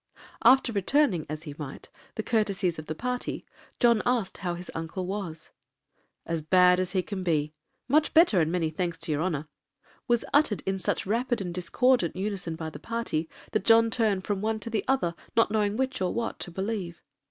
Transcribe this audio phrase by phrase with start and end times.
[0.43, 3.45] After returning, 'as he might,' the courtesies of the party,
[3.79, 5.51] John asked how his uncle was.
[6.25, 9.47] 'As bad as he can be;'—'Much better, and many thanks to your honor,'
[10.07, 14.41] was uttered in such rapid and discordant unison by the party, that John turned from
[14.41, 17.03] one to the other, not knowing which or what to believe.